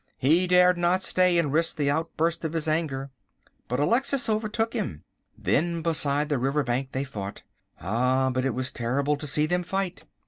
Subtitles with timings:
[0.17, 3.11] he dared not stay and risk the outburst of his anger.
[3.67, 5.03] But Alexis overtook him.
[5.37, 7.43] Then beside the river bank they fought.
[7.79, 8.31] Ah!
[8.31, 10.05] but it was terrible to see them fight.